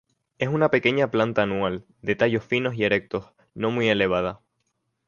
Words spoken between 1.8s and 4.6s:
de tallos finos y erectos, no muy elevada.